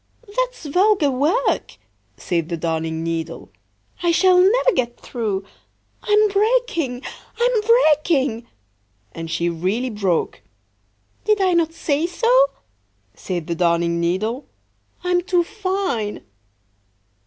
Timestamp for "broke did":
9.91-11.39